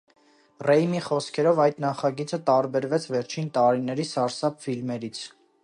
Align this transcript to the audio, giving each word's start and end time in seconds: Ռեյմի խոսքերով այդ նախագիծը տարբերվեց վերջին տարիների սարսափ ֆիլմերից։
Ռեյմի 0.67 1.01
խոսքերով 1.07 1.61
այդ 1.65 1.77
նախագիծը 1.85 2.39
տարբերվեց 2.47 3.07
վերջին 3.17 3.53
տարիների 3.59 4.07
սարսափ 4.13 4.59
ֆիլմերից։ 4.67 5.23